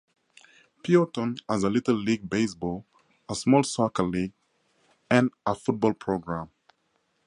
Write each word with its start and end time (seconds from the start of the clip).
Peotone 0.83 1.37
has 1.47 1.63
a 1.63 1.69
little 1.69 1.93
league 1.93 2.27
baseball, 2.27 2.83
a 3.29 3.35
small 3.35 3.61
soccer 3.61 4.01
league, 4.01 4.33
and 5.11 5.29
a 5.45 5.53
football 5.53 5.93
program. 5.93 6.49